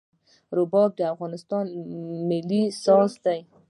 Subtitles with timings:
[0.57, 1.65] رباب د افغانستان
[2.29, 3.39] ملي ساز دی.